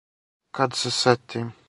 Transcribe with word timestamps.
Кад 0.59 0.75
се 0.81 0.91
сетим. 0.97 1.51